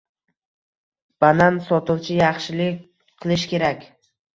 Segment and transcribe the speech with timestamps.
[1.25, 2.85] Banan sotuvchi yaxshilik
[3.23, 3.91] qilish kerak.